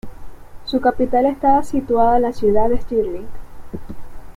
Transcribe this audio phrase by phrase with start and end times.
[0.65, 3.27] Su capital estaba situada en la ciudad de Stirling.